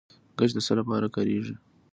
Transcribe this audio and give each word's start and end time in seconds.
ګچ 0.37 0.51
د 0.55 0.59
څه 0.65 0.73
لپاره 0.79 1.07
کاریږي؟ 1.15 1.55